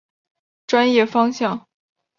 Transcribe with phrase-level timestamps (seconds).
[0.65, 1.67] 专业方向。